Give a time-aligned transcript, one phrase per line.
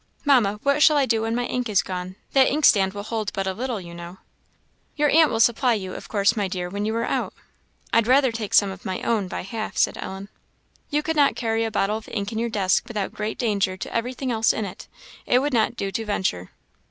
[0.25, 2.15] "Mamma, what shall I do when my ink is gone?
[2.33, 4.17] that inkstand will hold but a little, you know."
[4.95, 7.35] "Your aunt will supply you, of course, my dear, when you are out."
[7.93, 10.29] "I'd rather take some of my own, by half," said Ellen.
[10.89, 13.95] "You could not carry a bottle of ink in your desk without great danger to
[13.95, 14.87] every thing else in it.
[15.27, 16.49] It would not do to venture."